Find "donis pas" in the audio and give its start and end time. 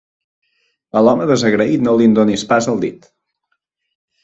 2.21-2.71